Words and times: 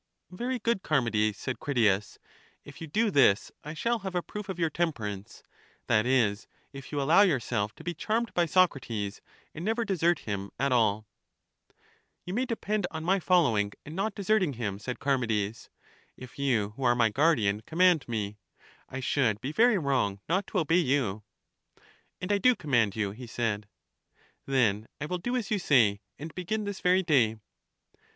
Very 0.31 0.57
good, 0.57 0.83
Charmides, 0.83 1.37
said 1.37 1.59
Critias; 1.59 2.17
if 2.65 2.81
you 2.81 2.87
do 2.87 3.11
this 3.11 3.51
I 3.63 3.75
shall 3.75 3.99
have 3.99 4.15
a 4.15 4.23
proof 4.23 4.49
of 4.49 4.57
your 4.57 4.71
temperance, 4.71 5.43
that 5.85 6.07
is, 6.07 6.47
if 6.73 6.91
you 6.91 6.99
allow 6.99 7.21
yourself 7.21 7.75
to 7.75 7.83
be 7.83 7.93
charmed 7.93 8.33
by 8.33 8.47
Socrates, 8.47 9.21
and 9.53 9.63
never 9.63 9.85
desert 9.85 10.17
him 10.17 10.49
at 10.57 10.71
alL 10.71 11.05
r 11.05 11.05
t 11.05 11.05
Digitized 11.05 11.05
by 11.05 11.21
VjOOQ 11.37 11.37
IC 11.37 11.93
42 11.93 11.95
CHARMIDES 12.17 12.21
You 12.25 12.33
may 12.33 12.45
depend 12.47 12.87
on 12.89 13.03
my 13.03 13.19
following 13.19 13.73
and 13.85 13.95
not 13.95 14.15
desert 14.15 14.41
ing 14.41 14.53
him, 14.53 14.79
said 14.79 14.99
Charmides: 14.99 15.69
if 16.17 16.39
you 16.39 16.69
who 16.71 16.83
are 16.83 16.95
my 16.95 17.09
guardian 17.11 17.61
command 17.61 18.07
me, 18.09 18.39
I 18.89 19.01
should 19.01 19.39
be 19.39 19.51
very 19.51 19.77
wrong 19.77 20.19
not 20.27 20.47
to 20.47 20.57
obey 20.57 20.79
you. 20.79 21.21
And 22.19 22.31
I 22.31 22.39
do 22.39 22.55
command 22.55 22.95
you, 22.95 23.11
he 23.11 23.27
said. 23.27 23.67
Then 24.47 24.87
I 24.99 25.05
will 25.05 25.19
do 25.19 25.35
as 25.35 25.51
you 25.51 25.59
say, 25.59 26.01
and 26.17 26.33
begin 26.33 26.63
this 26.63 26.79
very 26.81 27.03
day. 27.03 27.35